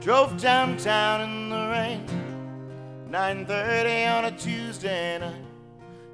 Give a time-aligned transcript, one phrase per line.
[0.00, 2.06] Drove downtown in the rain.
[3.10, 5.44] 9:30 on a Tuesday night.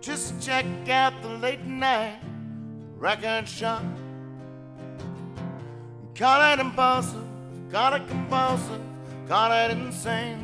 [0.01, 2.19] Just to check out the late night
[2.97, 3.83] record shop.
[6.15, 7.27] Call it impulsive,
[7.71, 8.81] call it compulsive,
[9.29, 10.39] call it insane.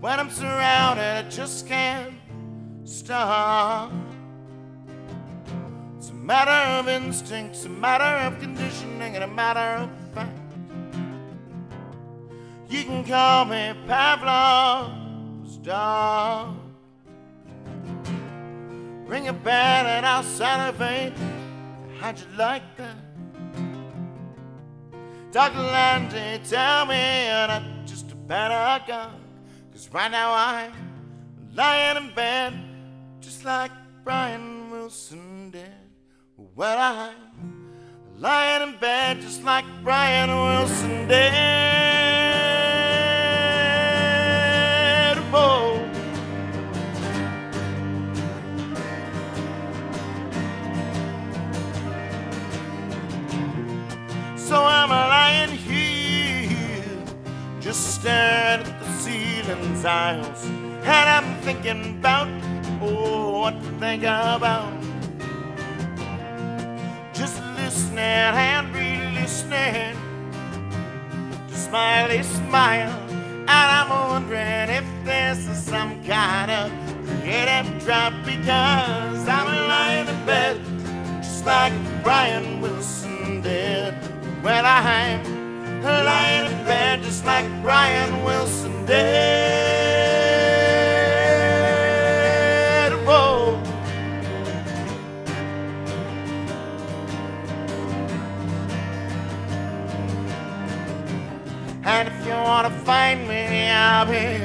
[0.00, 2.14] When I'm surrounded, I just can't
[2.84, 3.90] stop.
[5.96, 10.43] It's a matter of instinct, it's a matter of conditioning, and a matter of fact.
[12.74, 16.56] You can call me Pavlov's dog.
[19.06, 21.12] Ring a bell and I'll salivate.
[22.00, 22.96] How'd you like that?
[25.30, 25.60] Dr.
[25.60, 29.22] Landy, tell me you're not just a pedagogue.
[29.70, 30.72] Cause right now I'm
[31.54, 32.54] lying in bed
[33.20, 33.70] just like
[34.02, 35.70] Brian Wilson did.
[36.56, 37.70] Well, I'm
[38.18, 41.73] lying in bed just like Brian Wilson did.
[59.82, 62.28] Tiles, and I'm thinking about
[62.80, 64.72] oh, what to think about.
[67.12, 69.96] Just listening and re-listening
[71.48, 76.72] to Smiley Smile, and I'm wondering if this is some kind of
[77.06, 80.60] creative drop because I'm lying in bed
[81.22, 83.94] just like Brian Wilson did.
[84.42, 85.22] Well, I'm
[85.82, 89.43] lying in bed just like Brian Wilson did.
[101.86, 104.42] And if you wanna find me, I'll be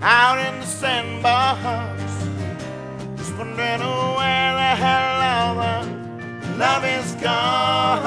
[0.00, 1.60] out in the sandbox.
[3.16, 3.80] Just wondering
[4.18, 8.04] where the hell all the love is gone.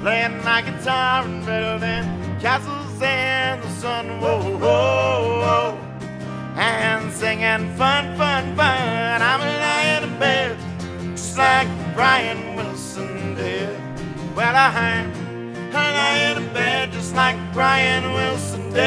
[0.00, 2.06] Playing my guitar and building
[2.40, 4.18] castles in the sun.
[4.20, 5.78] Whoa, whoa, whoa.
[6.56, 9.22] And singing fun, fun, fun.
[9.22, 10.56] I'm lying in bed
[11.14, 13.78] just like Brian Wilson did.
[14.34, 15.23] Well, I'm
[17.14, 18.84] like Brian Wilson did.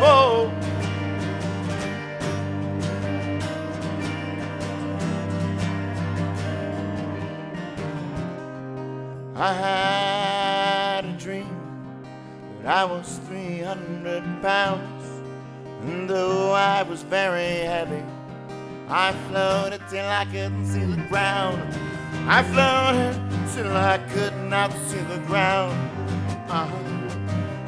[0.00, 0.50] Whoa.
[9.36, 11.56] I had a dream
[12.62, 15.04] that I was 300 pounds,
[15.82, 18.02] and though I was very heavy,
[18.88, 21.95] I floated till I couldn't see the ground.
[22.28, 23.14] I floated
[23.54, 25.72] till I could not see the ground.
[26.50, 26.82] Uh-huh.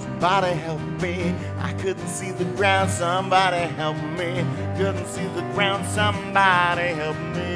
[0.00, 2.90] Somebody help me, I couldn't see the ground.
[2.90, 4.44] Somebody help me,
[4.76, 5.86] couldn't see the ground.
[5.86, 7.54] Somebody help me.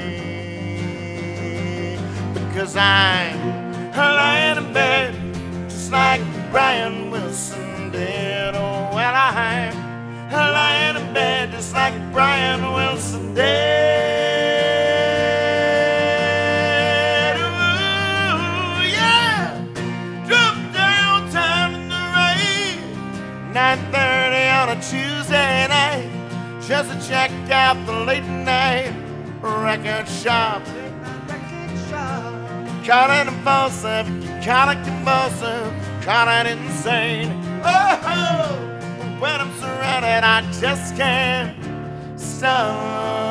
[2.35, 5.15] Because I'm lying in bed
[5.69, 8.55] just like Brian Wilson did.
[8.55, 9.75] Oh, well, I'm
[10.31, 11.52] lying in bed
[26.83, 28.93] Just to check out the late night
[29.41, 30.65] record shop.
[32.85, 34.07] Call it impulsive,
[34.45, 35.73] call it convulsive,
[36.03, 37.41] call it insane.
[37.65, 38.57] Oh,
[39.21, 41.57] when I'm surrounded, I just can't
[42.19, 43.22] stop.